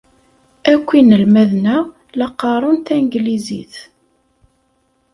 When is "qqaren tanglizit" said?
2.31-3.73